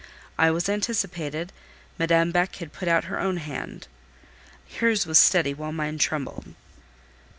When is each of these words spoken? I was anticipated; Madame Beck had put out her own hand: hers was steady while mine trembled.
I 0.35 0.49
was 0.49 0.67
anticipated; 0.67 1.53
Madame 1.99 2.31
Beck 2.31 2.55
had 2.55 2.73
put 2.73 2.87
out 2.87 3.03
her 3.03 3.19
own 3.19 3.37
hand: 3.37 3.87
hers 4.79 5.05
was 5.05 5.19
steady 5.19 5.53
while 5.53 5.71
mine 5.71 5.99
trembled. 5.99 6.55